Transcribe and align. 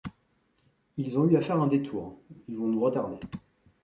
Ils 0.97 1.19
ont 1.19 1.29
eu 1.29 1.35
à 1.37 1.41
faire 1.41 1.61
un 1.61 1.67
détour... 1.67 2.17
ils 2.47 2.57
vont 2.57 2.65
nous 2.69 2.81
retarder... 2.81 3.19